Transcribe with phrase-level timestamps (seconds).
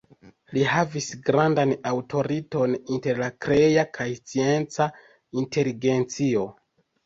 [0.55, 4.91] Li havis grandan aŭtoritaton inter la krea kaj scienca
[5.45, 6.53] inteligencio.